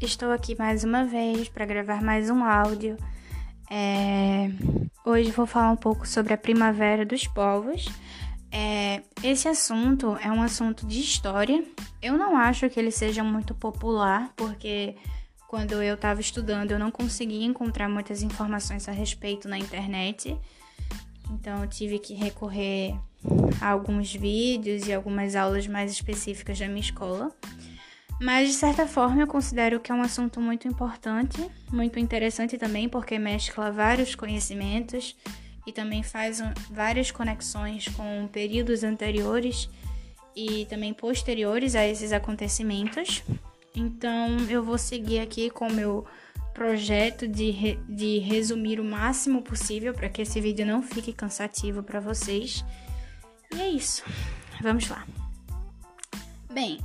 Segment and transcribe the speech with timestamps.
[0.00, 2.96] estou aqui mais uma vez para gravar mais um áudio.
[3.70, 4.50] É...
[5.04, 7.86] Hoje vou falar um pouco sobre a Primavera dos Povos.
[8.52, 9.02] É...
[9.22, 11.64] Esse assunto é um assunto de história.
[12.02, 14.96] Eu não acho que ele seja muito popular, porque
[15.48, 20.36] quando eu estava estudando eu não conseguia encontrar muitas informações a respeito na internet.
[21.30, 22.94] Então eu tive que recorrer
[23.60, 27.32] a alguns vídeos e algumas aulas mais específicas da minha escola.
[28.20, 32.88] Mas de certa forma eu considero que é um assunto muito importante, muito interessante também,
[32.88, 35.14] porque mescla vários conhecimentos
[35.66, 39.68] e também faz várias conexões com períodos anteriores
[40.34, 43.22] e também posteriores a esses acontecimentos.
[43.74, 46.06] Então eu vou seguir aqui com o meu
[46.54, 51.82] projeto de, re de resumir o máximo possível para que esse vídeo não fique cansativo
[51.82, 52.64] para vocês.
[53.54, 54.02] E é isso.
[54.62, 55.06] Vamos lá.
[56.50, 56.78] Bem,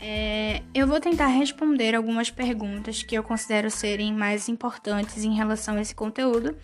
[0.00, 5.76] é, eu vou tentar responder algumas perguntas que eu considero serem mais importantes em relação
[5.76, 6.54] a esse conteúdo.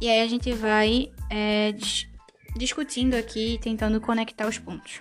[0.00, 2.10] E aí a gente vai é, dis
[2.54, 5.00] discutindo aqui, tentando conectar os pontos.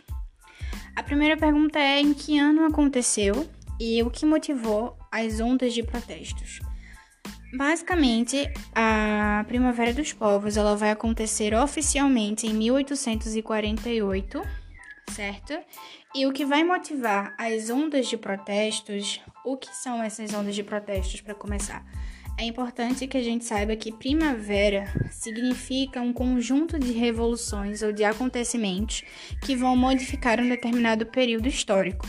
[0.95, 3.45] A primeira pergunta é em que ano aconteceu
[3.79, 6.59] e o que motivou as ondas de protestos.
[7.53, 14.60] Basicamente, a Primavera dos Povos ela vai acontecer oficialmente em 1848
[15.09, 15.57] certo?
[16.13, 20.63] E o que vai motivar as ondas de protestos, o que são essas ondas de
[20.63, 21.85] protestos para começar?
[22.37, 28.03] É importante que a gente saiba que primavera significa um conjunto de revoluções ou de
[28.03, 29.03] acontecimentos
[29.43, 32.07] que vão modificar um determinado período histórico.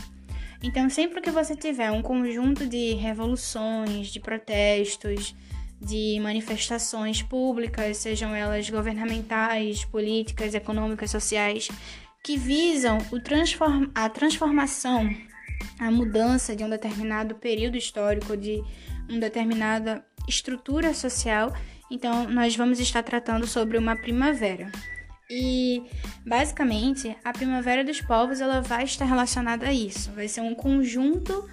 [0.63, 5.35] Então, sempre que você tiver um conjunto de revoluções, de protestos,
[5.79, 11.67] de manifestações públicas, sejam elas governamentais, políticas, econômicas, sociais,
[12.23, 15.13] que visam transform a transformação,
[15.77, 18.63] a mudança de um determinado período histórico, de
[19.09, 21.53] uma determinada estrutura social.
[21.91, 24.71] Então, nós vamos estar tratando sobre uma primavera.
[25.29, 25.83] E
[26.25, 30.11] basicamente, a primavera dos povos ela vai estar relacionada a isso.
[30.11, 31.47] Vai ser um conjunto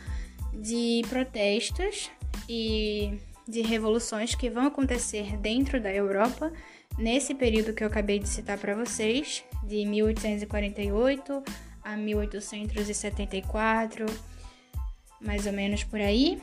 [0.54, 2.10] de protestos
[2.48, 6.52] e de revoluções que vão acontecer dentro da Europa
[7.00, 11.43] nesse período que eu acabei de citar para vocês, de 1848
[11.83, 14.05] a 1874,
[15.21, 16.41] mais ou menos por aí,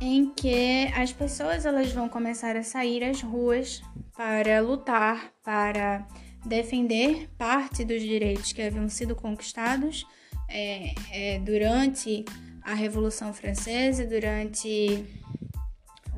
[0.00, 3.80] em que as pessoas elas vão começar a sair às ruas
[4.16, 6.06] para lutar, para
[6.44, 10.04] defender parte dos direitos que haviam sido conquistados
[10.48, 12.24] é, é, durante
[12.62, 15.06] a Revolução Francesa, durante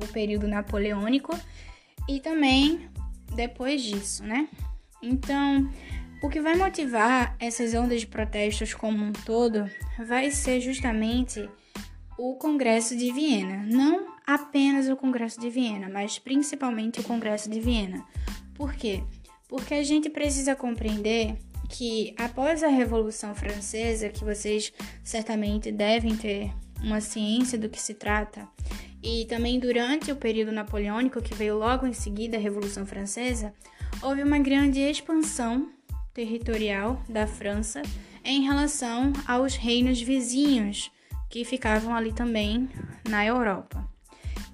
[0.03, 1.37] o período napoleônico
[2.07, 2.89] e também
[3.35, 4.47] depois disso, né?
[5.01, 5.69] Então,
[6.21, 9.69] o que vai motivar essas ondas de protestos como um todo
[10.05, 11.47] vai ser justamente
[12.17, 13.63] o Congresso de Viena.
[13.67, 18.03] Não apenas o Congresso de Viena, mas principalmente o Congresso de Viena.
[18.55, 19.03] Por quê?
[19.47, 21.37] Porque a gente precisa compreender
[21.69, 24.73] que após a Revolução Francesa, que vocês
[25.03, 26.51] certamente devem ter
[26.81, 28.47] uma ciência do que se trata,
[29.01, 33.53] e também durante o período napoleônico, que veio logo em seguida a Revolução Francesa,
[34.01, 35.69] houve uma grande expansão
[36.13, 37.81] territorial da França
[38.23, 40.91] em relação aos reinos vizinhos
[41.29, 42.69] que ficavam ali também
[43.07, 43.87] na Europa.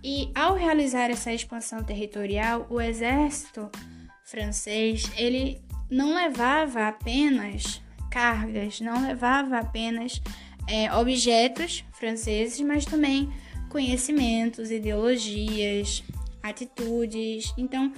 [0.03, 3.69] E ao realizar essa expansão territorial, o exército
[4.25, 10.21] francês ele não levava apenas cargas, não levava apenas
[10.67, 13.31] é, objetos franceses, mas também
[13.73, 16.03] conhecimentos, ideologias,
[16.43, 17.51] atitudes.
[17.57, 17.91] Então,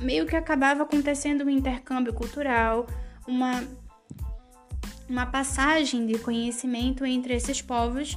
[0.00, 2.86] meio que acabava acontecendo um intercâmbio cultural,
[3.26, 3.64] uma,
[5.08, 8.16] uma passagem de conhecimento entre esses povos.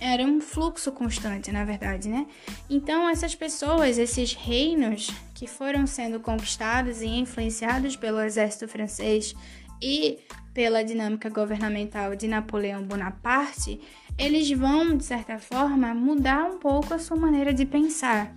[0.00, 2.24] Era um fluxo constante, na verdade, né?
[2.70, 9.34] Então, essas pessoas, esses reinos que foram sendo conquistados e influenciados pelo exército francês
[9.82, 10.18] e
[10.54, 13.80] pela dinâmica governamental de Napoleão Bonaparte,
[14.18, 18.34] eles vão, de certa forma, mudar um pouco a sua maneira de pensar.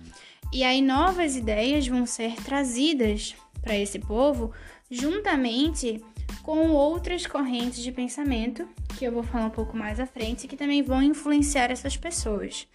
[0.52, 4.52] E aí novas ideias vão ser trazidas para esse povo
[4.90, 6.02] juntamente
[6.42, 8.68] com outras correntes de pensamento,
[8.98, 12.68] que eu vou falar um pouco mais à frente, que também vão influenciar essas pessoas.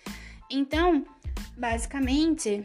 [0.50, 1.06] Então,
[1.56, 2.63] basicamente,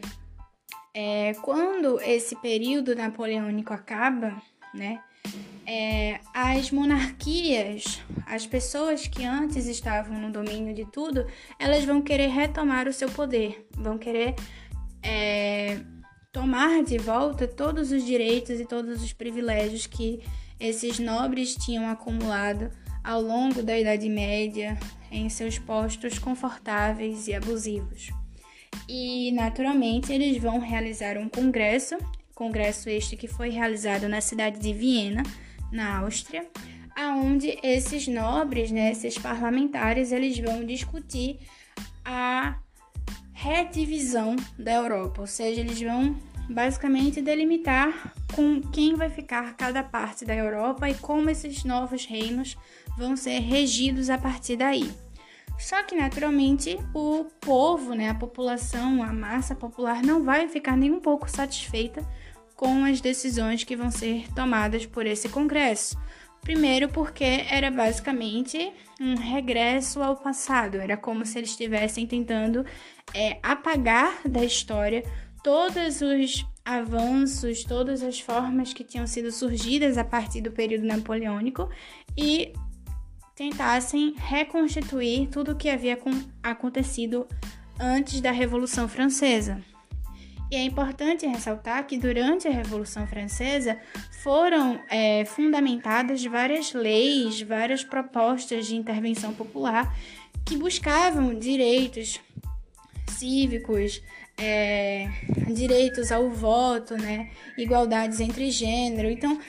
[0.93, 4.41] é, quando esse período napoleônico acaba,
[4.73, 4.99] né,
[5.65, 11.25] é, as monarquias, as pessoas que antes estavam no domínio de tudo,
[11.59, 14.35] elas vão querer retomar o seu poder, vão querer
[15.01, 15.79] é,
[16.31, 20.21] tomar de volta todos os direitos e todos os privilégios que
[20.59, 22.71] esses nobres tinham acumulado
[23.03, 24.77] ao longo da Idade Média
[25.11, 28.11] em seus postos confortáveis e abusivos.
[28.87, 31.97] E, naturalmente, eles vão realizar um congresso,
[32.33, 35.23] congresso este que foi realizado na cidade de Viena,
[35.73, 36.47] na Áustria,
[36.95, 41.39] aonde esses nobres, né, esses parlamentares, eles vão discutir
[42.05, 42.57] a
[43.33, 46.15] redivisão da Europa, ou seja, eles vão
[46.49, 52.55] basicamente delimitar com quem vai ficar cada parte da Europa e como esses novos reinos
[52.97, 54.91] vão ser regidos a partir daí.
[55.57, 60.91] Só que naturalmente o povo, né, a população, a massa popular não vai ficar nem
[60.91, 62.05] um pouco satisfeita
[62.55, 65.97] com as decisões que vão ser tomadas por esse congresso.
[66.41, 72.65] Primeiro, porque era basicamente um regresso ao passado, era como se eles estivessem tentando
[73.13, 75.03] é, apagar da história
[75.41, 81.69] todos os avanços, todas as formas que tinham sido surgidas a partir do período napoleônico
[82.17, 82.53] e
[83.35, 85.97] tentassem reconstituir tudo o que havia
[86.41, 87.27] acontecido
[87.79, 89.61] antes da Revolução Francesa.
[90.53, 93.75] E é importante ressaltar que durante a Revolução Francesa
[94.21, 99.97] foram é, fundamentadas várias leis, várias propostas de intervenção popular
[100.45, 102.21] que buscavam direitos
[103.07, 103.99] cívicos,
[104.37, 105.09] é,
[105.55, 109.09] direitos ao voto, né, igualdades entre gênero.
[109.09, 109.39] Então,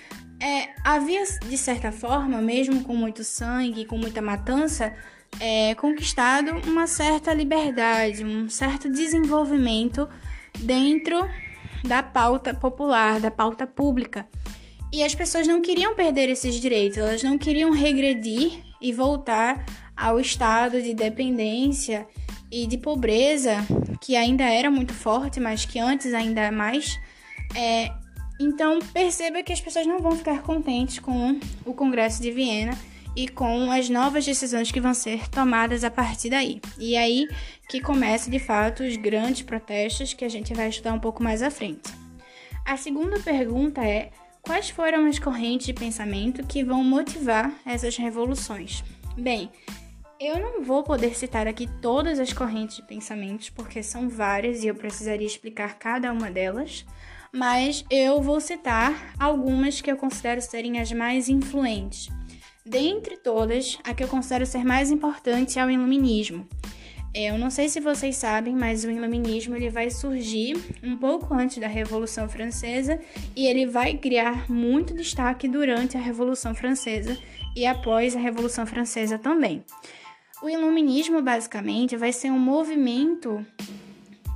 [0.40, 4.96] é, havia, de certa forma, mesmo com muito sangue, com muita matança,
[5.38, 10.08] é, conquistado uma certa liberdade, um certo desenvolvimento
[10.60, 11.28] dentro
[11.86, 14.26] da pauta popular, da pauta pública.
[14.92, 19.64] E as pessoas não queriam perder esses direitos, elas não queriam regredir e voltar
[19.96, 22.06] ao estado de dependência
[22.50, 23.56] e de pobreza
[24.00, 26.98] que ainda era muito forte, mas que antes ainda é mais.
[27.54, 27.90] É,
[28.40, 32.76] então perceba que as pessoas não vão ficar contentes com o Congresso de Viena
[33.16, 36.60] e com as novas decisões que vão ser tomadas a partir daí.
[36.78, 37.26] E aí
[37.68, 41.42] que começa de fato os grandes protestos que a gente vai estudar um pouco mais
[41.42, 41.92] à frente.
[42.64, 44.10] A segunda pergunta é:
[44.42, 48.82] quais foram as correntes de pensamento que vão motivar essas revoluções?
[49.16, 49.50] Bem,
[50.18, 54.66] eu não vou poder citar aqui todas as correntes de pensamentos, porque são várias e
[54.66, 56.86] eu precisaria explicar cada uma delas,
[57.32, 62.08] mas eu vou citar algumas que eu considero serem as mais influentes.
[62.66, 66.48] Dentre todas, a que eu considero ser mais importante é o iluminismo.
[67.12, 71.34] É, eu não sei se vocês sabem, mas o iluminismo ele vai surgir um pouco
[71.34, 72.98] antes da Revolução Francesa
[73.36, 77.18] e ele vai criar muito destaque durante a Revolução Francesa
[77.54, 79.62] e após a Revolução Francesa também.
[80.42, 83.46] O iluminismo basicamente vai ser um movimento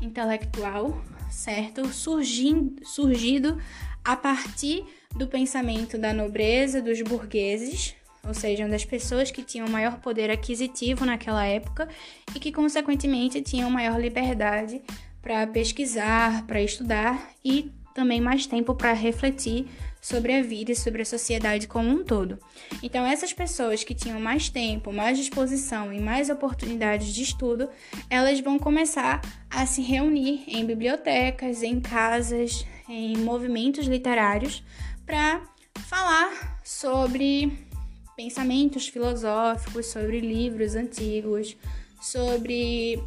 [0.02, 1.88] intelectual, certo?
[1.88, 3.58] Surgindo, surgido
[4.04, 4.84] a partir
[5.16, 7.96] do pensamento da nobreza, dos burgueses,
[8.26, 11.88] ou seja, das pessoas que tinham maior poder aquisitivo naquela época
[12.34, 14.82] e que, consequentemente, tinham maior liberdade
[15.22, 19.66] para pesquisar, para estudar e também mais tempo para refletir
[20.00, 22.38] sobre a vida e sobre a sociedade como um todo.
[22.82, 27.68] Então, essas pessoas que tinham mais tempo, mais disposição e mais oportunidades de estudo,
[28.08, 29.20] elas vão começar
[29.50, 34.62] a se reunir em bibliotecas, em casas, em movimentos literários
[35.04, 35.42] para
[35.88, 37.67] falar sobre
[38.18, 41.56] pensamentos filosóficos, sobre livros antigos,
[42.02, 43.00] sobre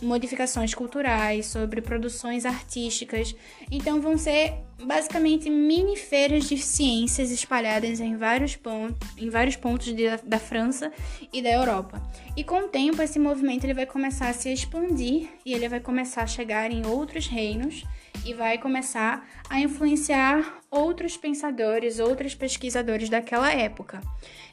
[0.00, 3.34] modificações culturais, sobre produções artísticas.
[3.70, 9.86] Então vão ser basicamente mini feiras de ciências espalhadas em vários, pontos, em vários pontos
[9.94, 10.92] de, da França
[11.32, 12.00] e da Europa.
[12.36, 15.80] E com o tempo esse movimento ele vai começar a se expandir e ele vai
[15.80, 17.84] começar a chegar em outros reinos
[18.24, 24.00] e vai começar a influenciar outros pensadores, outros pesquisadores daquela época.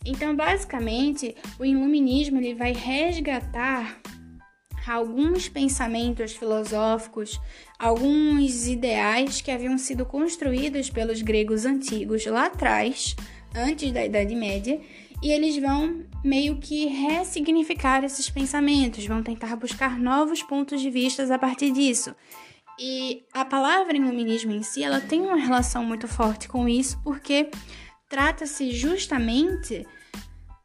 [0.05, 3.99] Então, basicamente, o iluminismo ele vai resgatar
[4.87, 7.39] alguns pensamentos filosóficos,
[7.79, 13.15] alguns ideais que haviam sido construídos pelos gregos antigos lá atrás,
[13.55, 14.79] antes da Idade Média,
[15.21, 21.33] e eles vão meio que ressignificar esses pensamentos, vão tentar buscar novos pontos de vista
[21.33, 22.13] a partir disso.
[22.79, 27.49] E a palavra iluminismo em si, ela tem uma relação muito forte com isso, porque
[28.09, 29.85] trata-se justamente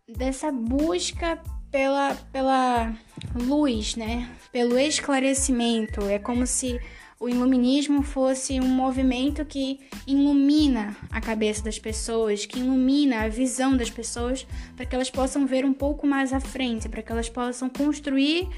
[0.09, 2.93] dessa busca pela, pela
[3.35, 4.29] luz, né?
[4.53, 6.03] Pelo esclarecimento.
[6.03, 6.81] É como se
[7.19, 13.77] o iluminismo fosse um movimento que ilumina a cabeça das pessoas, que ilumina a visão
[13.77, 17.29] das pessoas, para que elas possam ver um pouco mais à frente, para que elas
[17.29, 18.49] possam construir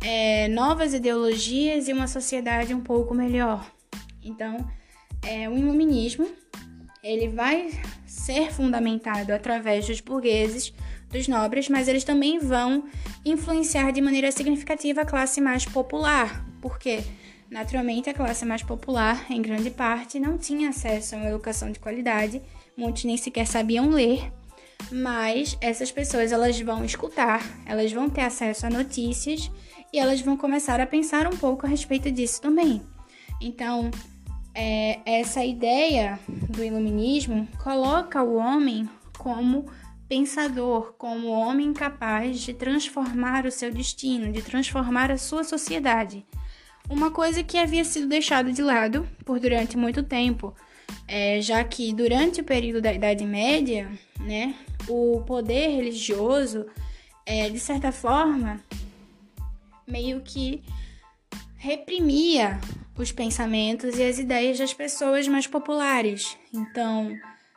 [0.00, 3.70] é, novas ideologias e uma sociedade um pouco melhor.
[4.22, 4.66] Então,
[5.22, 6.26] é, o iluminismo
[7.02, 7.70] ele vai
[8.06, 10.72] ser fundamentado através dos burgueses,
[11.10, 12.84] dos nobres, mas eles também vão
[13.24, 16.44] influenciar de maneira significativa a classe mais popular.
[16.60, 17.02] Por quê?
[17.50, 21.78] Naturalmente, a classe mais popular, em grande parte, não tinha acesso a uma educação de
[21.78, 22.42] qualidade,
[22.76, 24.32] muitos nem sequer sabiam ler,
[24.90, 29.50] mas essas pessoas elas vão escutar, elas vão ter acesso a notícias
[29.92, 32.82] e elas vão começar a pensar um pouco a respeito disso também.
[33.40, 33.90] Então,
[34.54, 39.66] é, essa ideia do iluminismo coloca o homem como
[40.08, 46.24] pensador, como homem capaz de transformar o seu destino, de transformar a sua sociedade.
[46.88, 50.54] Uma coisa que havia sido deixada de lado por durante muito tempo,
[51.08, 54.54] é, já que durante o período da Idade Média, né,
[54.88, 56.66] o poder religioso,
[57.24, 58.60] é, de certa forma,
[59.86, 60.62] meio que
[61.56, 62.60] reprimia
[62.96, 66.38] os pensamentos e as ideias das pessoas mais populares.
[66.54, 67.16] Então,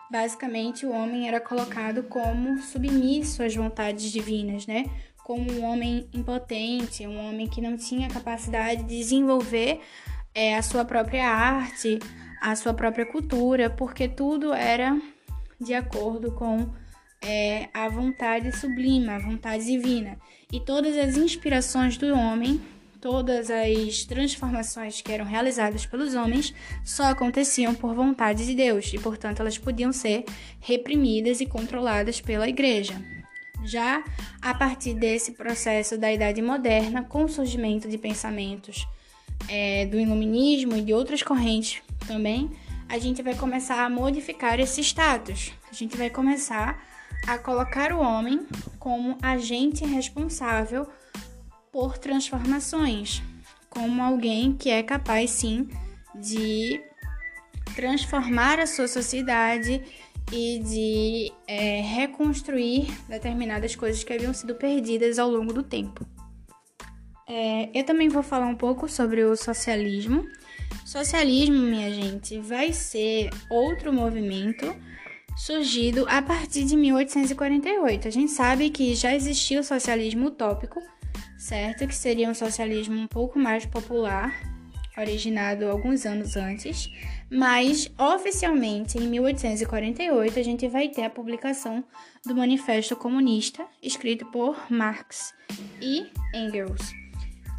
[0.10, 4.86] basicamente, o homem era colocado como submisso às vontades divinas, né?
[5.24, 9.80] Como um homem impotente, um homem que não tinha capacidade de desenvolver
[10.34, 12.00] é, a sua própria arte,
[12.42, 15.00] a sua própria cultura, porque tudo era
[15.60, 16.70] de acordo com
[17.22, 20.18] é, a vontade sublime, a vontade divina.
[20.52, 22.62] E todas as inspirações do homem
[23.02, 26.54] Todas as transformações que eram realizadas pelos homens
[26.84, 30.26] só aconteciam por vontade de Deus e, portanto, elas podiam ser
[30.60, 33.02] reprimidas e controladas pela Igreja.
[33.64, 34.04] Já
[34.42, 38.86] a partir desse processo da Idade Moderna, com o surgimento de pensamentos
[39.48, 42.52] é, do Iluminismo e de outras correntes também,
[42.90, 45.54] a gente vai começar a modificar esse status.
[45.72, 46.84] A gente vai começar
[47.26, 48.46] a colocar o homem
[48.78, 50.86] como agente responsável
[51.72, 53.22] por transformações,
[53.70, 55.68] como alguém que é capaz sim
[56.16, 56.82] de
[57.76, 59.82] transformar a sua sociedade
[60.32, 66.06] e de é, reconstruir determinadas coisas que haviam sido perdidas ao longo do tempo.
[67.28, 70.28] É, eu também vou falar um pouco sobre o socialismo.
[70.86, 74.76] Socialismo, minha gente, vai ser outro movimento
[75.38, 78.08] surgido a partir de 1848.
[78.08, 80.82] A gente sabe que já existia o socialismo utópico,
[81.40, 81.88] certo?
[81.88, 84.38] Que seria um socialismo um pouco mais popular,
[84.98, 86.90] originado alguns anos antes,
[87.32, 91.84] mas oficialmente em 1848 a gente vai ter a publicação
[92.26, 95.34] do Manifesto Comunista, escrito por Marx
[95.82, 96.92] e Engels,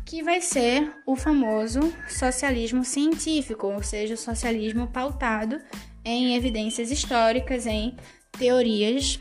[0.04, 5.58] que vai ser o famoso socialismo científico, ou seja, o socialismo pautado
[6.04, 7.96] em evidências históricas, em
[8.38, 9.18] teorias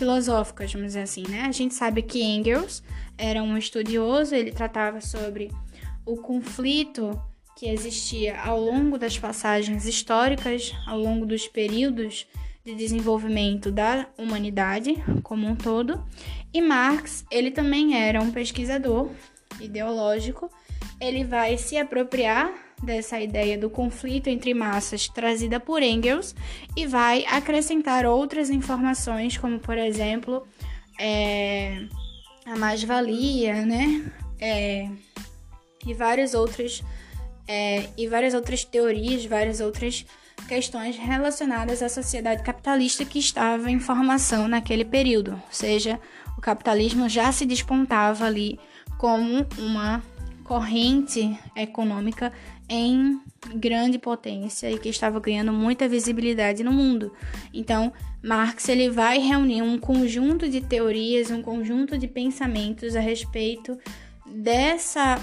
[0.00, 1.42] filosóficas, vamos dizer assim, né?
[1.42, 2.82] A gente sabe que Engels
[3.18, 5.50] era um estudioso, ele tratava sobre
[6.06, 7.20] o conflito
[7.54, 12.26] que existia ao longo das passagens históricas, ao longo dos períodos
[12.64, 16.02] de desenvolvimento da humanidade como um todo.
[16.50, 19.10] E Marx, ele também era um pesquisador
[19.60, 20.50] ideológico.
[20.98, 22.50] Ele vai se apropriar
[22.82, 26.34] dessa ideia do conflito entre massas trazida por Engels
[26.76, 30.46] e vai acrescentar outras informações, como por exemplo
[30.98, 31.84] é,
[32.46, 34.10] a mais-valia, né?
[34.40, 34.88] É,
[35.86, 36.82] e várias outras
[37.46, 40.06] é, e várias outras teorias, várias outras
[40.48, 45.32] questões relacionadas à sociedade capitalista que estava em formação naquele período.
[45.32, 46.00] Ou seja,
[46.36, 48.58] o capitalismo já se despontava ali
[48.96, 50.02] como uma
[50.44, 52.32] corrente econômica
[52.70, 53.20] em
[53.56, 57.12] grande potência e que estava ganhando muita visibilidade no mundo.
[57.52, 63.76] Então, Marx ele vai reunir um conjunto de teorias, um conjunto de pensamentos a respeito
[64.24, 65.18] dessa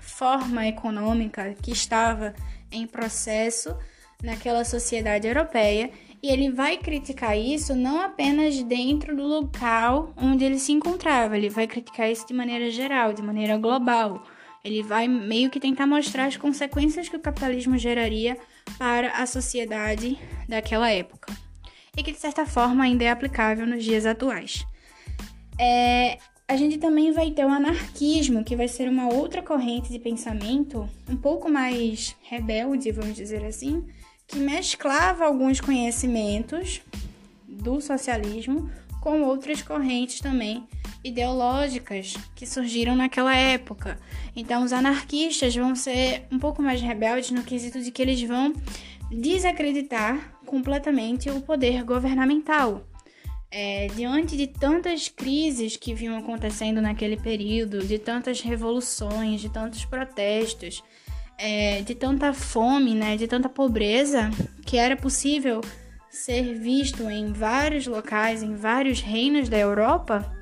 [0.00, 2.34] forma econômica que estava
[2.72, 3.76] em processo
[4.22, 5.90] naquela sociedade europeia
[6.22, 11.50] e ele vai criticar isso não apenas dentro do local onde ele se encontrava, ele
[11.50, 14.24] vai criticar isso de maneira geral, de maneira global.
[14.64, 18.38] Ele vai meio que tentar mostrar as consequências que o capitalismo geraria
[18.78, 20.18] para a sociedade
[20.48, 21.32] daquela época
[21.96, 24.66] e que de certa forma ainda é aplicável nos dias atuais.
[25.58, 26.18] É,
[26.48, 30.88] a gente também vai ter o anarquismo, que vai ser uma outra corrente de pensamento
[31.08, 33.84] um pouco mais rebelde, vamos dizer assim,
[34.26, 36.82] que mesclava alguns conhecimentos
[37.46, 38.70] do socialismo
[39.04, 40.66] com outras correntes também
[41.04, 44.00] ideológicas que surgiram naquela época.
[44.34, 48.54] Então, os anarquistas vão ser um pouco mais rebeldes no quesito de que eles vão
[49.10, 52.88] desacreditar completamente o poder governamental.
[53.50, 59.84] É, diante de tantas crises que vinham acontecendo naquele período, de tantas revoluções, de tantos
[59.84, 60.82] protestos,
[61.36, 64.30] é, de tanta fome, né, de tanta pobreza,
[64.64, 65.60] que era possível
[66.14, 70.32] ser visto em vários locais, em vários reinos da Europa,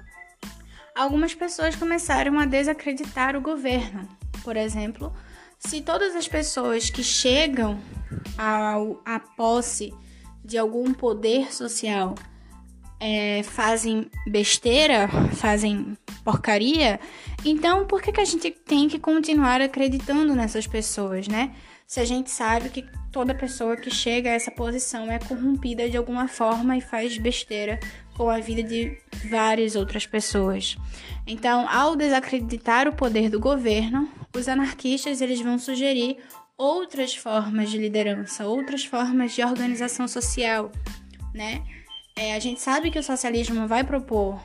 [0.95, 4.07] algumas pessoas começaram a desacreditar o governo.
[4.45, 5.13] Por exemplo,
[5.59, 7.81] se todas as pessoas que chegam
[8.37, 9.95] ao, à posse
[10.45, 12.15] de algum poder social
[13.01, 17.01] é, fazem besteira, fazem porcaria,
[17.45, 21.55] então por que, que a gente tem que continuar acreditando nessas pessoas, né?
[21.87, 25.97] Se a gente sabe que toda pessoa que chega a essa posição é corrompida de
[25.97, 27.79] alguma forma e faz besteira
[28.17, 28.99] com a vida de
[29.29, 30.77] várias outras pessoas.
[31.27, 36.17] Então, ao desacreditar o poder do governo, os anarquistas eles vão sugerir
[36.57, 40.71] outras formas de liderança, outras formas de organização social,
[41.35, 41.63] né?
[42.17, 44.41] É, a gente sabe que o socialismo vai propor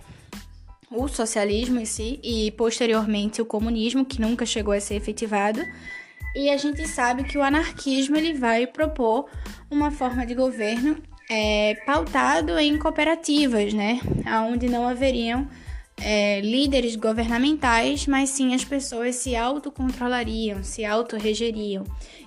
[0.90, 5.62] o socialismo em si e posteriormente o comunismo, que nunca chegou a ser efetivado.
[6.36, 9.28] E a gente sabe que o anarquismo ele vai propor
[9.70, 10.98] uma forma de governo
[11.30, 14.00] é, pautado em cooperativas, né?
[14.50, 15.48] Onde não haveriam
[15.98, 21.84] é, líderes governamentais, mas sim as pessoas se autocontrolariam, se autorregeriam.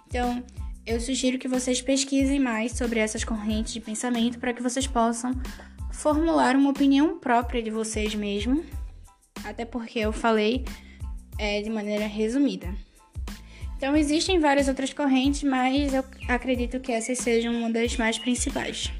[0.06, 0.42] Então,
[0.86, 5.32] eu sugiro que vocês pesquisem mais sobre essas correntes de pensamento para que vocês possam
[5.92, 8.64] formular uma opinião própria de vocês mesmos,
[9.44, 10.64] até porque eu falei
[11.38, 12.74] é, de maneira resumida.
[13.80, 18.92] Então, existem várias outras correntes, mas eu acredito que essas sejam uma das mais principais.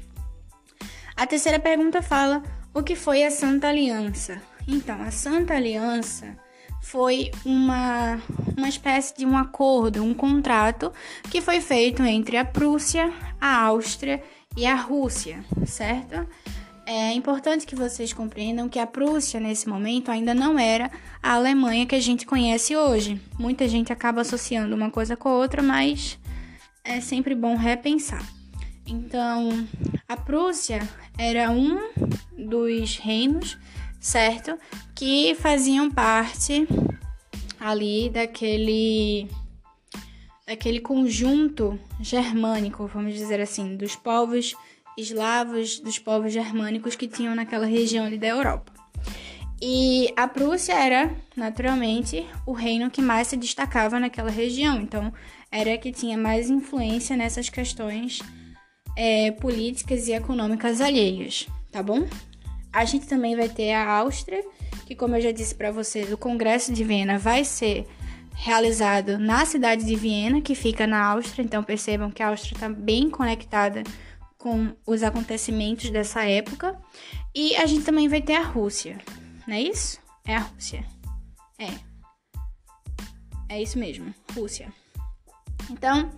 [1.15, 2.41] A terceira pergunta fala:
[2.73, 4.41] o que foi a Santa Aliança?
[4.67, 6.35] Então, a Santa Aliança
[6.81, 8.19] foi uma,
[8.57, 10.91] uma espécie de um acordo, um contrato
[11.29, 14.19] que foi feito entre a Prússia, a Áustria
[14.57, 16.27] e a Rússia, certo?
[16.93, 20.91] É importante que vocês compreendam que a Prússia, nesse momento, ainda não era
[21.23, 23.17] a Alemanha que a gente conhece hoje.
[23.39, 26.19] Muita gente acaba associando uma coisa com a outra, mas
[26.83, 28.21] é sempre bom repensar.
[28.85, 29.65] Então,
[30.05, 30.85] a Prússia
[31.17, 31.79] era um
[32.37, 33.57] dos reinos,
[33.97, 34.59] certo?
[34.93, 36.67] Que faziam parte
[37.57, 39.29] ali daquele
[40.45, 44.53] daquele conjunto germânico, vamos dizer assim, dos povos
[44.97, 48.71] eslavos, dos povos germânicos que tinham naquela região ali da Europa.
[49.61, 55.13] E a Prússia era, naturalmente, o reino que mais se destacava naquela região, então
[55.51, 58.21] era que tinha mais influência nessas questões
[58.97, 62.07] é, políticas e econômicas alheias, tá bom?
[62.73, 64.43] A gente também vai ter a Áustria,
[64.87, 67.85] que, como eu já disse para vocês, o Congresso de Viena vai ser
[68.33, 72.69] realizado na cidade de Viena, que fica na Áustria, então percebam que a Áustria está
[72.69, 73.83] bem conectada
[74.41, 76.77] com os acontecimentos dessa época.
[77.33, 78.97] E a gente também vai ter a Rússia,
[79.47, 79.99] não é isso?
[80.25, 80.83] É a Rússia.
[81.59, 81.69] É.
[83.47, 84.73] É isso mesmo, Rússia.
[85.69, 86.09] Então,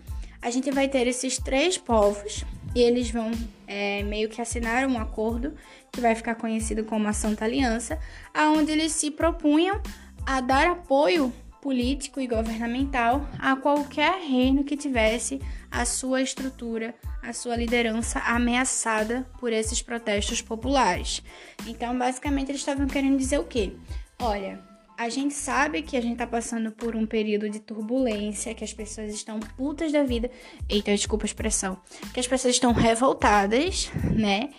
[0.41, 3.31] a gente vai ter esses três povos e eles vão
[3.67, 5.53] é, meio que assinar um acordo
[5.91, 7.99] que vai ficar conhecido como a Santa Aliança,
[8.33, 9.81] aonde eles se propunham
[10.25, 11.33] a dar apoio
[11.63, 15.39] político e governamental a qualquer reino que tivesse
[15.71, 21.23] a sua estrutura, a sua liderança ameaçada por esses protestos populares.
[21.65, 23.71] Então, basicamente, eles estavam querendo dizer o quê?
[24.19, 24.62] Olha,
[24.97, 28.73] a gente sabe que a gente tá passando por um período de turbulência, que as
[28.73, 30.30] pessoas estão putas da vida.
[30.67, 31.78] Eita, desculpa a expressão.
[32.13, 34.49] Que as pessoas estão revoltadas, né?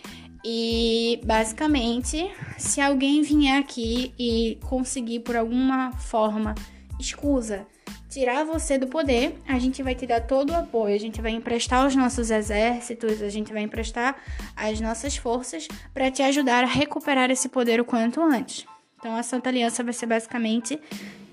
[0.43, 6.55] E basicamente, se alguém vier aqui e conseguir por alguma forma
[6.98, 7.66] escusa
[8.14, 11.33] tirar você do poder, a gente vai te dar todo o apoio, a gente vai
[11.33, 14.16] emprestar os nossos exércitos, a gente vai emprestar
[14.54, 18.64] as nossas forças para te ajudar a recuperar esse poder o quanto antes.
[18.98, 20.80] Então a Santa Aliança vai ser basicamente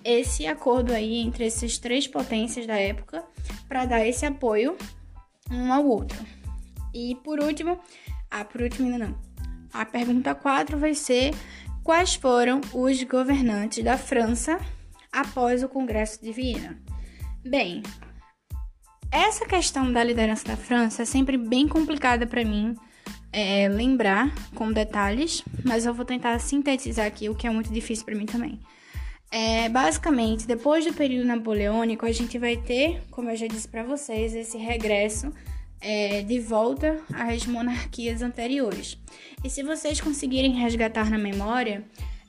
[0.04, 3.24] esse acordo aí entre essas três potências da época
[3.68, 4.76] para dar esse apoio
[5.52, 6.18] um ao outro.
[6.92, 7.80] E por último,
[8.32, 9.16] ah, por último ainda não.
[9.72, 11.32] A pergunta 4 vai ser
[11.84, 14.60] quais foram os governantes da França
[15.12, 16.80] após o Congresso de Viena.
[17.44, 17.84] Bem,
[19.12, 22.76] essa questão da liderança da França é sempre bem complicada para mim
[23.34, 28.06] é, lembrar com detalhes, mas eu vou tentar sintetizar aqui, o que é muito difícil
[28.06, 28.60] para mim também.
[29.32, 33.84] É, basicamente, depois do período napoleônico, a gente vai ter, como eu já disse para
[33.84, 35.32] vocês, esse regresso
[35.80, 38.98] é, de volta às monarquias anteriores.
[39.44, 41.86] E se vocês conseguirem resgatar na memória,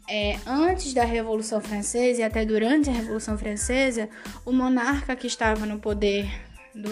[0.09, 4.09] é, antes da Revolução Francesa e até durante a Revolução Francesa,
[4.45, 6.29] o monarca que estava no poder
[6.75, 6.91] do,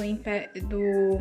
[0.69, 1.21] do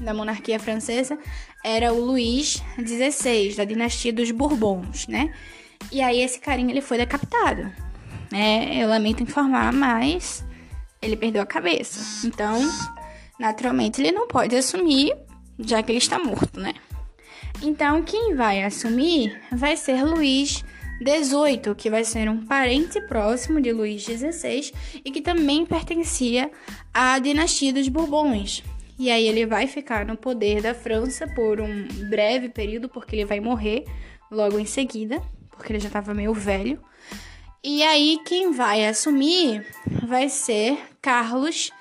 [0.00, 1.18] da monarquia francesa
[1.64, 5.32] era o Luís XVI, da dinastia dos Bourbons, né?
[5.92, 7.72] E aí esse carinha ele foi decapitado.
[8.32, 10.44] É, eu lamento informar, mas
[11.00, 12.26] ele perdeu a cabeça.
[12.26, 12.60] Então,
[13.38, 15.14] naturalmente, ele não pode assumir
[15.58, 16.74] já que ele está morto, né?
[17.62, 20.64] Então, quem vai assumir vai ser Luís
[20.98, 24.72] XVIII, que vai ser um parente próximo de Luís XVI
[25.04, 26.50] e que também pertencia
[26.92, 28.62] à dinastia dos Bourbons.
[28.98, 33.24] E aí ele vai ficar no poder da França por um breve período, porque ele
[33.24, 33.84] vai morrer
[34.30, 36.80] logo em seguida, porque ele já estava meio velho.
[37.62, 39.66] E aí quem vai assumir
[40.06, 41.72] vai ser Carlos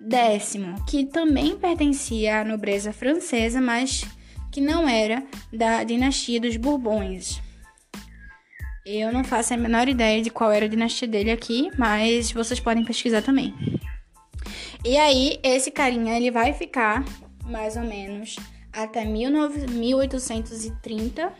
[0.00, 0.54] X,
[0.88, 4.04] que também pertencia à nobreza francesa, mas
[4.50, 7.40] que não era da dinastia dos Bourbons.
[8.84, 12.58] Eu não faço a menor ideia de qual era a dinastia dele aqui, mas vocês
[12.58, 13.54] podem pesquisar também.
[14.84, 17.04] E aí, esse carinha, ele vai ficar
[17.44, 18.34] mais ou menos
[18.72, 21.32] até 1830,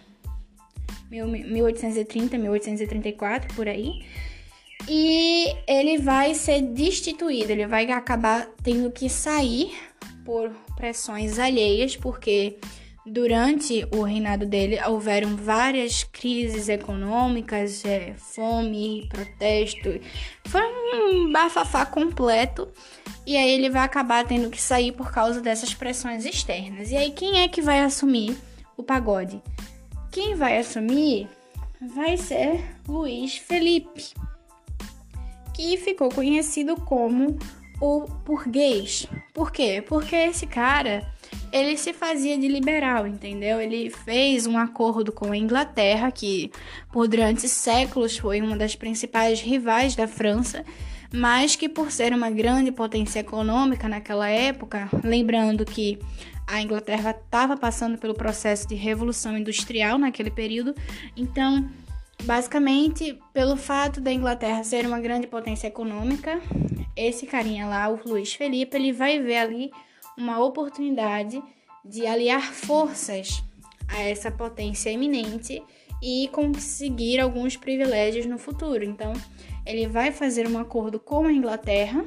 [1.10, 4.04] 1830, 1834, por aí.
[4.88, 9.72] E ele vai ser destituído, ele vai acabar tendo que sair
[10.24, 12.58] por pressões alheias, porque
[13.04, 20.00] Durante o reinado dele, houveram várias crises econômicas, é, fome, protesto.
[20.46, 22.68] Foi um bafafá completo.
[23.26, 26.92] E aí ele vai acabar tendo que sair por causa dessas pressões externas.
[26.92, 28.36] E aí quem é que vai assumir
[28.76, 29.42] o pagode?
[30.12, 31.28] Quem vai assumir
[31.80, 34.12] vai ser Luiz Felipe,
[35.54, 37.36] que ficou conhecido como
[37.80, 39.08] o burguês.
[39.34, 39.82] Por quê?
[39.84, 41.11] Porque esse cara
[41.52, 43.60] ele se fazia de liberal, entendeu?
[43.60, 46.50] Ele fez um acordo com a Inglaterra, que
[46.90, 50.64] por durante séculos foi uma das principais rivais da França,
[51.12, 55.98] mas que por ser uma grande potência econômica naquela época, lembrando que
[56.46, 60.74] a Inglaterra estava passando pelo processo de revolução industrial naquele período,
[61.16, 61.68] então
[62.24, 66.40] Basicamente, pelo fato da Inglaterra ser uma grande potência econômica,
[66.96, 69.72] esse carinha lá, o Luiz Felipe, ele vai ver ali
[70.16, 71.42] uma oportunidade
[71.84, 73.42] de aliar forças
[73.88, 75.62] a essa potência eminente
[76.02, 78.84] e conseguir alguns privilégios no futuro.
[78.84, 79.12] Então,
[79.64, 82.04] ele vai fazer um acordo com a Inglaterra,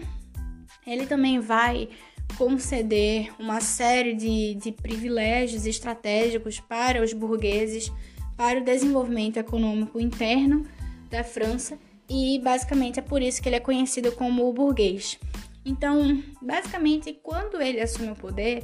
[0.85, 1.89] ele também vai
[2.37, 7.91] conceder uma série de, de privilégios estratégicos para os burgueses,
[8.35, 10.65] para o desenvolvimento econômico interno
[11.09, 11.77] da França,
[12.09, 15.17] e basicamente é por isso que ele é conhecido como o burguês.
[15.65, 18.63] Então, basicamente, quando ele assume o poder,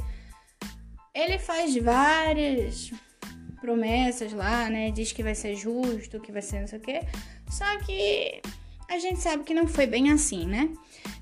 [1.13, 2.91] ele faz várias
[3.59, 4.91] promessas lá, né?
[4.91, 7.01] Diz que vai ser justo, que vai ser não sei o quê.
[7.49, 8.41] Só que
[8.87, 10.69] a gente sabe que não foi bem assim, né?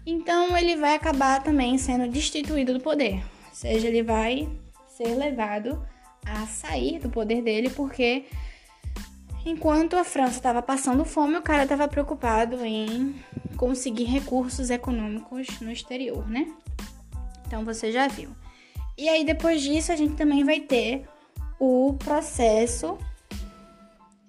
[0.05, 3.15] Então ele vai acabar também sendo destituído do poder.
[3.47, 4.49] Ou seja, ele vai
[4.87, 5.85] ser levado
[6.25, 8.25] a sair do poder dele porque
[9.45, 13.15] enquanto a França estava passando fome, o cara estava preocupado em
[13.57, 16.51] conseguir recursos econômicos no exterior, né?
[17.45, 18.29] Então você já viu.
[18.97, 21.07] E aí depois disso a gente também vai ter
[21.59, 22.97] o processo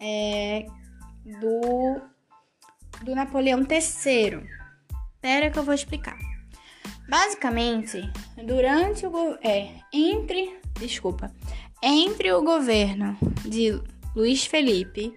[0.00, 0.66] é,
[1.24, 2.00] do,
[3.04, 4.42] do Napoleão III.
[5.14, 6.18] Espera que eu vou explicar.
[7.08, 8.10] Basicamente,
[8.46, 11.34] durante o é entre, desculpa,
[11.82, 13.80] entre o governo de
[14.14, 15.14] Luiz Felipe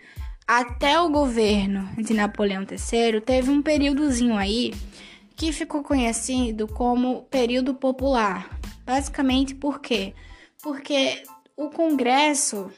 [0.48, 4.74] até o governo de Napoleão III, teve um períodozinho aí
[5.36, 8.60] que ficou conhecido como período popular.
[8.86, 10.14] Basicamente por quê?
[10.62, 11.24] Porque
[11.56, 12.70] o Congresso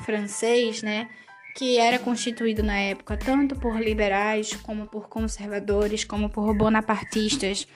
[0.00, 1.08] francês, né,
[1.56, 7.66] que era constituído na época tanto por liberais como por conservadores, como por bonapartistas,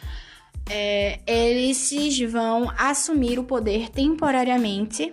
[0.71, 5.13] é, eles vão assumir o poder temporariamente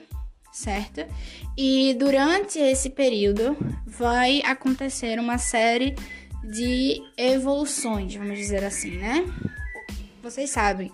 [0.59, 1.05] certo?
[1.57, 3.55] E durante esse período
[3.87, 5.95] vai acontecer uma série
[6.43, 9.25] de evoluções, vamos dizer assim, né?
[10.21, 10.91] Vocês sabem,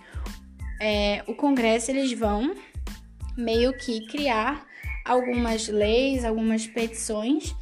[0.80, 2.54] é, o Congresso eles vão
[3.36, 4.64] meio que criar
[5.04, 7.54] algumas leis, algumas petições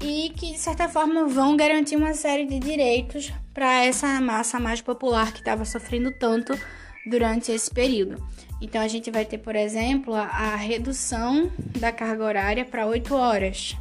[0.00, 4.80] e que de certa forma vão garantir uma série de direitos para essa massa mais
[4.80, 6.56] popular que estava sofrendo tanto
[7.04, 8.22] durante esse período.
[8.60, 13.14] Então, a gente vai ter, por exemplo, a, a redução da carga horária para 8
[13.14, 13.76] horas,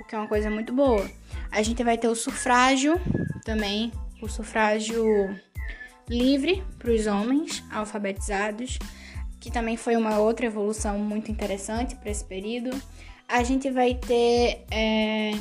[0.00, 1.08] o que é uma coisa muito boa.
[1.50, 3.00] A gente vai ter o sufrágio
[3.44, 3.90] também,
[4.22, 5.04] o sufrágio
[6.08, 8.78] livre para os homens alfabetizados,
[9.40, 12.70] que também foi uma outra evolução muito interessante para esse período.
[13.26, 15.32] A gente vai ter é,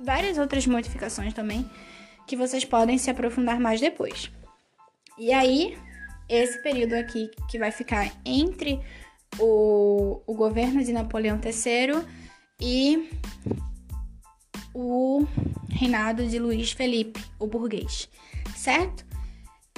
[0.00, 1.68] várias outras modificações também
[2.26, 4.30] que vocês podem se aprofundar mais depois.
[5.18, 5.78] E aí,
[6.28, 8.80] esse período aqui que vai ficar entre
[9.38, 12.04] o, o governo de Napoleão III
[12.60, 13.10] e
[14.74, 15.26] o
[15.70, 18.08] reinado de Luís Felipe, o burguês,
[18.54, 19.04] certo?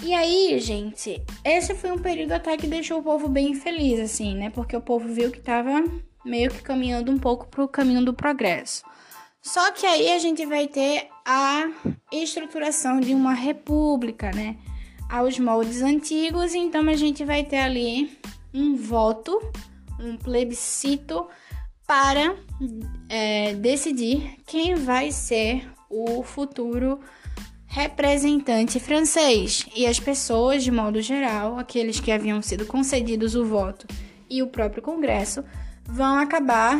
[0.02, 4.34] E aí, gente, esse foi um período até que deixou o povo bem feliz, assim,
[4.34, 4.48] né?
[4.50, 5.82] Porque o povo viu que tava
[6.24, 8.84] meio que caminhando um pouco pro caminho do progresso.
[9.42, 11.68] Só que aí a gente vai ter a
[12.12, 14.56] estruturação de uma república, né?
[15.08, 18.18] Aos moldes antigos, então a gente vai ter ali
[18.52, 19.40] um voto,
[19.98, 21.26] um plebiscito
[21.86, 22.36] para
[23.08, 27.00] é, decidir quem vai ser o futuro
[27.66, 29.66] representante francês.
[29.74, 33.86] E as pessoas, de modo geral, aqueles que haviam sido concedidos o voto
[34.28, 35.44] e o próprio Congresso,
[35.84, 36.78] vão acabar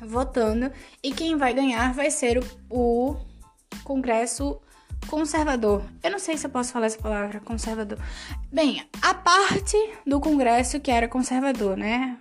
[0.00, 0.70] votando
[1.02, 3.16] e quem vai ganhar vai ser o, o
[3.84, 4.60] Congresso
[5.08, 5.82] conservador.
[6.02, 7.98] Eu não sei se eu posso falar essa palavra, conservador.
[8.52, 12.16] Bem, a parte do Congresso que era conservador, né?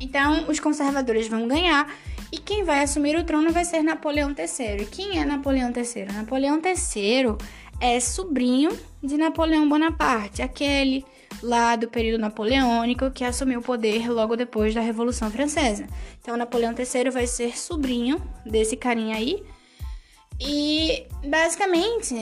[0.00, 1.92] Então, os conservadores vão ganhar
[2.32, 4.82] e quem vai assumir o trono vai ser Napoleão III.
[4.82, 6.06] E quem é Napoleão III?
[6.14, 7.36] Napoleão III
[7.80, 8.70] é sobrinho
[9.02, 11.04] de Napoleão Bonaparte, aquele
[11.42, 15.86] lá do período napoleônico que assumiu o poder logo depois da Revolução Francesa.
[16.20, 19.42] Então, Napoleão III vai ser sobrinho desse carinha aí.
[20.40, 22.14] E basicamente,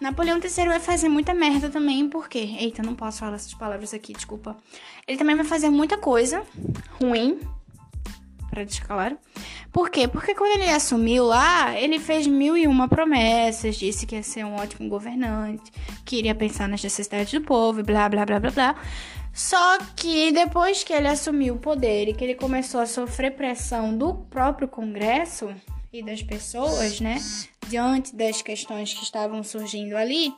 [0.00, 2.38] Napoleão III vai fazer muita merda também, porque.
[2.38, 4.56] Eita, não posso falar essas palavras aqui, desculpa.
[5.06, 6.44] Ele também vai fazer muita coisa
[7.00, 7.40] ruim,
[8.48, 9.18] para deixar claro.
[9.72, 10.08] Por quê?
[10.08, 14.44] Porque quando ele assumiu lá, ele fez mil e uma promessas, disse que ia ser
[14.44, 15.70] um ótimo governante,
[16.04, 18.76] que iria pensar nas necessidades do povo, blá blá blá blá blá.
[19.32, 23.96] Só que depois que ele assumiu o poder e que ele começou a sofrer pressão
[23.96, 25.54] do próprio Congresso
[25.92, 27.18] e das pessoas, né,
[27.68, 30.34] diante das questões que estavam surgindo ali,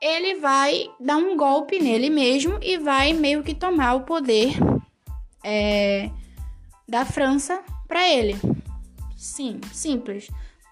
[0.00, 4.52] ele vai dar um golpe nele mesmo e vai meio que tomar o poder
[5.42, 6.10] é,
[6.86, 8.36] da França para ele.
[9.16, 10.28] Sim, simples.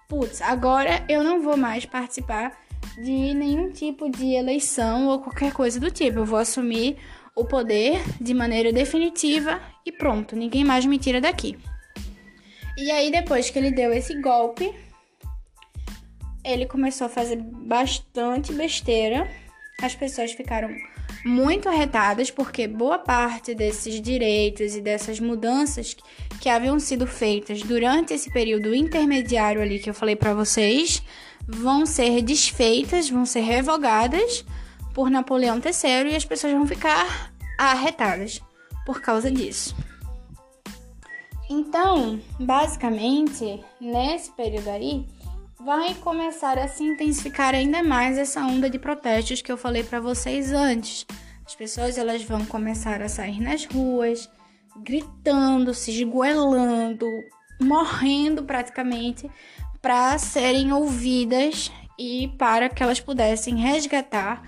[0.07, 2.55] Putz, agora eu não vou mais participar
[2.95, 6.19] de nenhum tipo de eleição ou qualquer coisa do tipo.
[6.19, 6.97] Eu vou assumir
[7.35, 11.57] o poder de maneira definitiva e pronto, ninguém mais me tira daqui.
[12.77, 14.73] E aí, depois que ele deu esse golpe,
[16.43, 19.29] ele começou a fazer bastante besteira.
[19.81, 20.69] As pessoas ficaram
[21.25, 25.95] muito arretadas porque boa parte desses direitos e dessas mudanças
[26.41, 31.01] que haviam sido feitas durante esse período intermediário ali que eu falei para vocês
[31.47, 34.45] vão ser desfeitas, vão ser revogadas
[34.93, 38.41] por Napoleão III e as pessoas vão ficar arretadas
[38.85, 39.75] por causa disso.
[41.55, 45.05] Então, basicamente, nesse período aí,
[45.63, 49.99] vai começar a se intensificar ainda mais essa onda de protestos que eu falei para
[49.99, 51.05] vocês antes.
[51.45, 54.27] As pessoas elas vão começar a sair nas ruas,
[54.77, 57.05] gritando, se esgoelando,
[57.61, 59.29] morrendo praticamente
[59.79, 64.41] para serem ouvidas e para que elas pudessem resgatar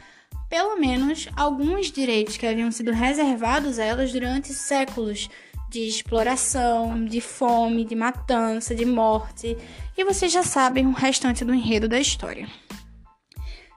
[0.50, 5.30] pelo menos alguns direitos que haviam sido reservados a elas durante séculos
[5.76, 9.58] de exploração, de fome, de matança, de morte,
[9.98, 12.48] e vocês já sabem o restante do enredo da história.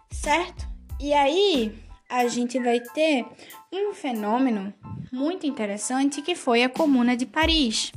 [0.09, 0.69] Certo?
[1.01, 1.75] E aí
[2.09, 3.27] a gente vai ter
[3.73, 4.73] um fenômeno
[5.13, 7.91] muito interessante que foi a Comuna de Paris.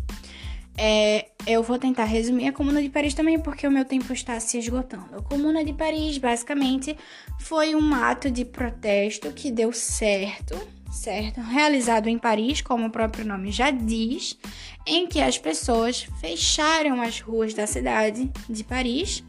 [0.78, 4.40] É, eu vou tentar resumir a Comuna de Paris também porque o meu tempo está
[4.40, 5.18] se esgotando.
[5.18, 6.98] A Comuna de Paris, basicamente,
[7.40, 10.56] foi um ato de protesto que deu certo
[10.92, 11.40] certo?
[11.42, 14.38] Realizado em Paris, como o próprio nome já diz,
[14.86, 19.24] em que as pessoas fecharam as ruas da cidade de Paris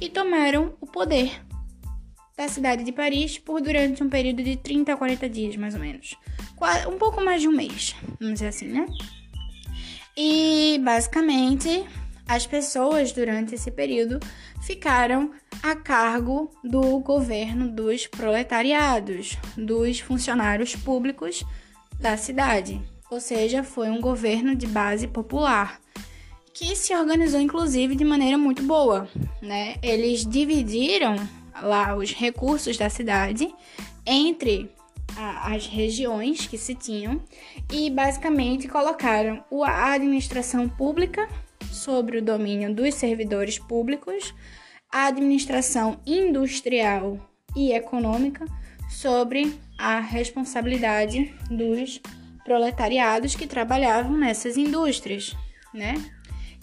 [0.00, 1.40] e tomaram o poder
[2.36, 5.80] da cidade de Paris por durante um período de 30 a 40 dias, mais ou
[5.80, 6.16] menos.
[6.88, 8.86] Um pouco mais de um mês, vamos dizer assim, né?
[10.16, 11.84] E basicamente
[12.26, 14.20] as pessoas durante esse período
[14.62, 21.44] ficaram a cargo do governo dos proletariados, dos funcionários públicos
[22.00, 22.80] da cidade.
[23.10, 25.80] Ou seja, foi um governo de base popular
[26.54, 29.08] que se organizou inclusive de maneira muito boa,
[29.40, 29.76] né?
[29.82, 31.16] Eles dividiram
[31.62, 33.52] lá os recursos da cidade
[34.06, 34.70] entre
[35.16, 37.22] as regiões que se tinham
[37.70, 41.28] e basicamente colocaram a administração pública
[41.70, 44.34] sobre o domínio dos servidores públicos,
[44.90, 47.18] a administração industrial
[47.56, 48.44] e econômica
[48.88, 52.00] sobre a responsabilidade dos
[52.44, 55.34] proletariados que trabalhavam nessas indústrias,
[55.72, 55.94] né?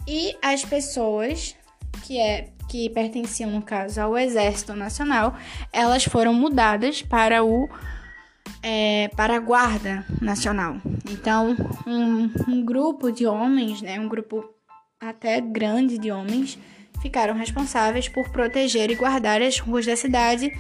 [0.08, 1.56] E as pessoas
[2.06, 5.36] que é que pertenciam no caso ao Exército Nacional,
[5.74, 7.68] elas foram mudadas para o
[8.62, 10.78] é, para a Guarda Nacional.
[11.10, 14.44] Então, um, um grupo de homens, né, um grupo
[15.00, 16.58] até grande de homens
[17.02, 20.52] ficaram responsáveis por proteger e guardar as ruas da cidade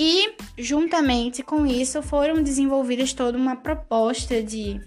[0.00, 4.80] E, juntamente com isso, foram desenvolvidas toda uma proposta de,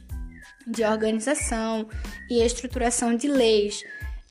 [0.66, 1.86] de organização
[2.30, 3.84] e estruturação de leis.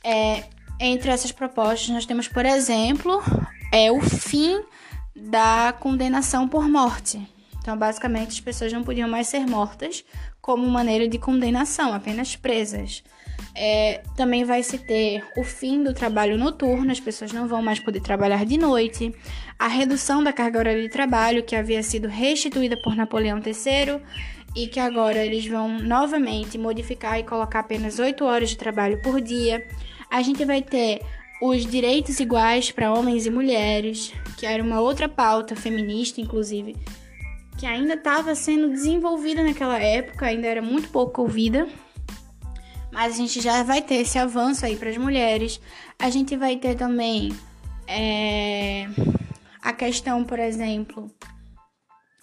[0.02, 0.44] É,
[0.80, 3.22] entre essas propostas, nós temos, por exemplo,
[3.70, 4.62] é o fim
[5.14, 7.20] da condenação por morte.
[7.60, 10.04] Então, basicamente, as pessoas não podiam mais ser mortas
[10.40, 13.02] como maneira de condenação, apenas presas.
[13.54, 17.78] É, também vai se ter o fim do trabalho noturno, as pessoas não vão mais
[17.78, 19.14] poder trabalhar de noite,
[19.58, 24.00] a redução da carga horária de trabalho, que havia sido restituída por Napoleão III
[24.56, 29.20] e que agora eles vão novamente modificar e colocar apenas 8 horas de trabalho por
[29.20, 29.66] dia.
[30.10, 31.00] A gente vai ter
[31.40, 36.76] os direitos iguais para homens e mulheres, que era uma outra pauta feminista, inclusive,
[37.60, 41.68] que ainda estava sendo desenvolvida naquela época, ainda era muito pouco ouvida.
[42.90, 45.60] Mas a gente já vai ter esse avanço aí para as mulheres.
[45.98, 47.36] A gente vai ter também
[47.86, 48.88] é,
[49.60, 51.14] a questão, por exemplo,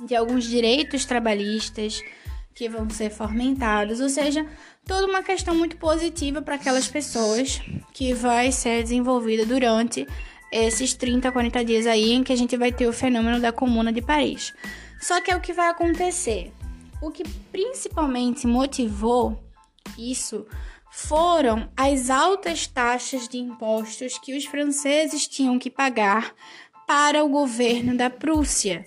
[0.08, 2.02] de alguns direitos trabalhistas
[2.56, 4.44] que vão ser fomentados, ou seja,
[4.88, 7.62] toda uma questão muito positiva para aquelas pessoas
[7.94, 10.08] que vai ser desenvolvida durante
[10.52, 13.94] esses 30, 40 dias aí em que a gente vai ter o fenômeno da Comuna
[13.94, 14.52] de Paris.
[15.00, 16.52] Só que é o que vai acontecer.
[17.02, 19.44] O que principalmente motivou
[19.98, 20.46] isso
[20.92, 26.34] foram as altas taxas de impostos que os franceses tinham que pagar
[26.88, 28.84] para o governo da Prússia.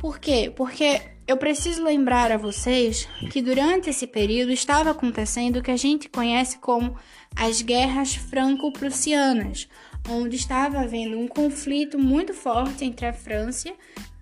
[0.00, 0.52] Por quê?
[0.54, 5.76] Porque eu preciso lembrar a vocês que durante esse período estava acontecendo o que a
[5.76, 6.96] gente conhece como
[7.36, 9.68] as guerras franco-prussianas,
[10.08, 13.72] onde estava havendo um conflito muito forte entre a França,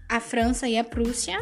[0.09, 1.39] a França e a Prússia,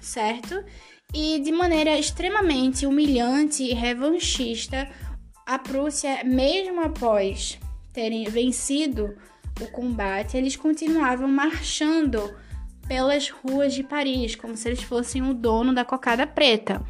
[0.00, 0.64] certo?
[1.12, 4.88] E de maneira extremamente humilhante e revanchista,
[5.44, 7.58] a Prússia, mesmo após
[7.92, 9.16] terem vencido
[9.60, 12.34] o combate, eles continuavam marchando
[12.86, 16.82] pelas ruas de Paris, como se eles fossem o dono da cocada preta.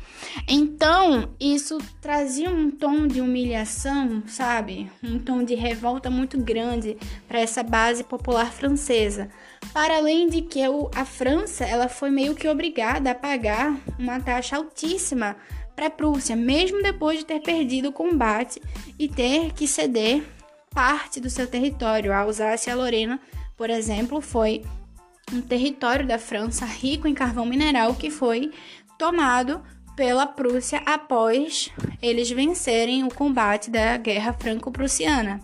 [0.48, 4.90] Então, isso trazia um tom de humilhação, sabe?
[5.02, 9.30] Um tom de revolta muito grande para essa base popular francesa.
[9.72, 10.60] Para além de que
[10.94, 15.36] a França, ela foi meio que obrigada a pagar uma taxa altíssima
[15.74, 18.60] para a Prússia, mesmo depois de ter perdido o combate
[18.98, 20.24] e ter que ceder
[20.70, 22.12] parte do seu território.
[22.12, 23.20] A Alsácia-Lorena,
[23.56, 24.64] por exemplo, foi
[25.32, 28.52] um território da França rico em carvão mineral que foi
[28.98, 29.62] tomado
[29.96, 31.70] pela Prússia após
[32.02, 35.40] eles vencerem o combate da Guerra Franco-Prussiana.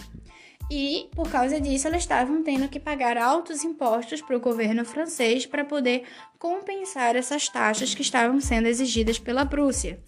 [0.70, 5.44] e, por causa disso, elas estavam tendo que pagar altos impostos para o governo francês
[5.44, 6.04] para poder
[6.38, 10.00] compensar essas taxas que estavam sendo exigidas pela Prússia.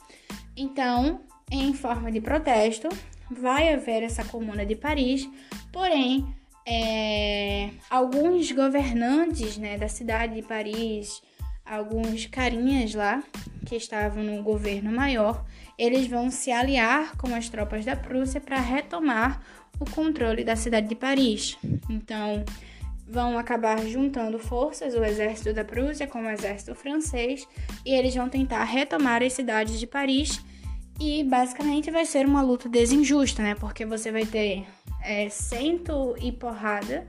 [0.57, 2.88] Então, em forma de protesto,
[3.31, 5.29] vai haver essa Comuna de Paris,
[5.72, 6.26] porém,
[6.66, 11.22] é, alguns governantes né, da cidade de Paris,
[11.64, 13.22] alguns carinhas lá
[13.64, 15.44] que estavam no governo maior,
[15.79, 19.42] eles vão se aliar com as tropas da Prússia para retomar
[19.79, 21.57] o controle da cidade de Paris.
[21.88, 22.44] Então,
[23.07, 27.46] vão acabar juntando forças, o exército da Prússia com o exército francês,
[27.85, 30.40] e eles vão tentar retomar as cidades de Paris.
[30.98, 33.54] E basicamente vai ser uma luta desinjusta, né?
[33.54, 34.66] Porque você vai ter
[35.02, 37.06] é, cento e porrada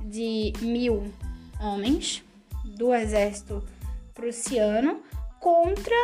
[0.00, 1.12] de mil
[1.60, 2.22] homens
[2.64, 3.64] do exército
[4.14, 5.00] prussiano
[5.40, 5.94] contra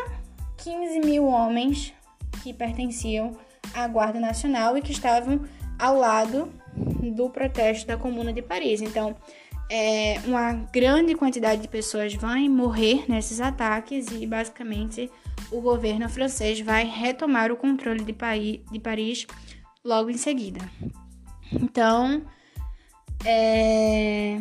[0.58, 1.92] 15 mil homens
[2.42, 3.36] que pertenciam
[3.74, 5.40] à Guarda Nacional e que estavam
[5.78, 8.80] ao lado do protesto da Comuna de Paris.
[8.80, 9.16] Então,
[9.70, 15.10] é, uma grande quantidade de pessoas vai morrer nesses ataques e, basicamente,
[15.50, 19.26] o governo francês vai retomar o controle de, Paris, de Paris
[19.84, 20.60] logo em seguida.
[21.52, 22.24] Então,
[23.24, 24.38] é,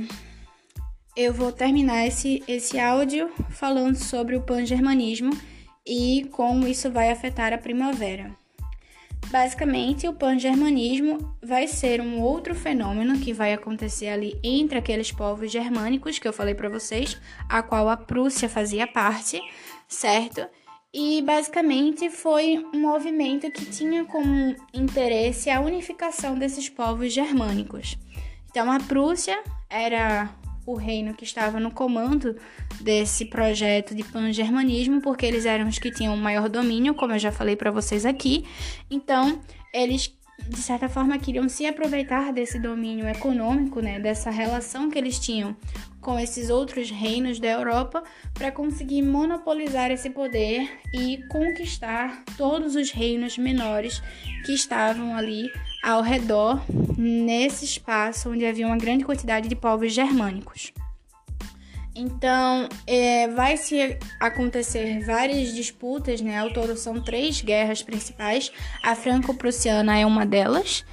[1.16, 5.32] eu vou terminar esse, esse áudio falando sobre o pan-germanismo
[5.86, 8.32] e como isso vai afetar a primavera.
[9.28, 15.52] Basicamente, o pan-germanismo vai ser um outro fenômeno que vai acontecer ali entre aqueles povos
[15.52, 17.18] germânicos que eu falei para vocês,
[17.50, 19.42] a qual a Prússia fazia parte,
[19.88, 20.46] certo?
[20.94, 27.98] E basicamente foi um movimento que tinha como interesse a unificação desses povos germânicos.
[28.52, 30.30] Então, a Prússia era
[30.66, 32.38] o reino que estava no comando
[32.80, 37.20] desse projeto de pan-germanismo, porque eles eram os que tinham o maior domínio, como eu
[37.20, 38.46] já falei para vocês aqui.
[38.90, 39.42] Então,
[39.74, 40.16] eles
[40.48, 45.56] de certa forma, queriam se aproveitar desse domínio econômico, né, dessa relação que eles tinham
[46.02, 52.92] com esses outros reinos da Europa, para conseguir monopolizar esse poder e conquistar todos os
[52.92, 54.02] reinos menores
[54.46, 55.50] que estavam ali
[55.82, 56.62] ao redor,
[56.98, 60.74] nesse espaço onde havia uma grande quantidade de povos germânicos.
[61.96, 66.40] Então, é, vai se acontecer várias disputas, né?
[66.40, 68.52] Ao todo são três guerras principais.
[68.82, 70.84] A franco-prussiana é uma delas,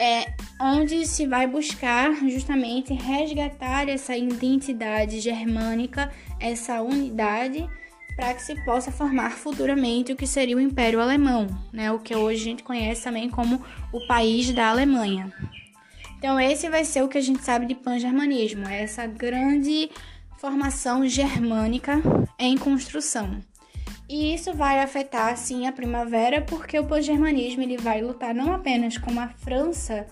[0.00, 7.68] é, onde se vai buscar justamente resgatar essa identidade germânica, essa unidade,
[8.16, 11.92] para que se possa formar futuramente o que seria o Império Alemão, né?
[11.92, 15.32] O que hoje a gente conhece também como o país da Alemanha.
[16.18, 19.88] Então, esse vai ser o que a gente sabe de pan-germanismo, essa grande
[20.38, 22.00] formação germânica
[22.38, 23.40] em construção.
[24.08, 28.96] E isso vai afetar sim a primavera, porque o pan-germanismo ele vai lutar não apenas
[28.96, 30.06] com a França,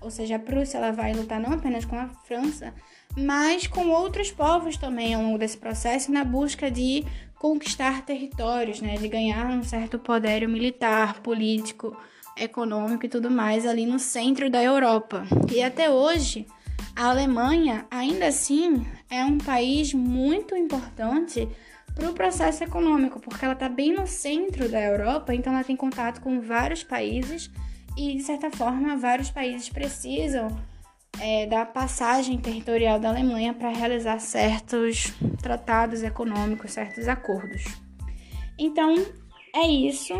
[0.00, 2.72] ou seja, a Prússia ela vai lutar não apenas com a França,
[3.16, 7.04] mas com outros povos também ao longo desse processo na busca de
[7.34, 11.94] conquistar territórios, né, de ganhar um certo poder militar, político,
[12.38, 15.24] econômico e tudo mais ali no centro da Europa.
[15.52, 16.46] E até hoje,
[16.94, 21.48] a Alemanha, ainda assim, é um país muito importante
[21.94, 25.76] para o processo econômico, porque ela está bem no centro da Europa, então ela tem
[25.76, 27.50] contato com vários países
[27.96, 30.48] e, de certa forma, vários países precisam
[31.20, 35.12] é, da passagem territorial da Alemanha para realizar certos
[35.42, 37.64] tratados econômicos, certos acordos.
[38.58, 38.94] Então,
[39.54, 40.14] é isso.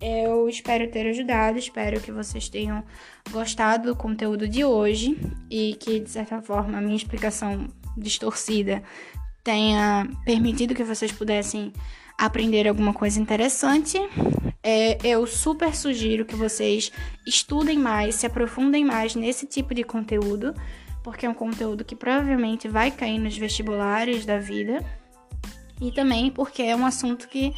[0.00, 2.82] Eu espero ter ajudado, espero que vocês tenham
[3.30, 5.18] gostado do conteúdo de hoje
[5.50, 8.82] e que, de certa forma, a minha explicação distorcida
[9.44, 11.72] tenha permitido que vocês pudessem
[12.16, 13.98] aprender alguma coisa interessante.
[14.62, 16.92] É, eu super sugiro que vocês
[17.26, 20.54] estudem mais, se aprofundem mais nesse tipo de conteúdo,
[21.02, 24.84] porque é um conteúdo que provavelmente vai cair nos vestibulares da vida.
[25.80, 27.54] E também porque é um assunto que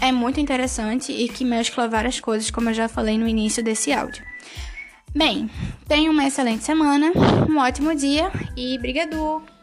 [0.00, 3.92] é muito interessante e que mescla várias coisas, como eu já falei no início desse
[3.92, 4.24] áudio.
[5.14, 5.48] Bem,
[5.86, 7.12] tenha uma excelente semana,
[7.48, 9.53] um ótimo dia e brigadu!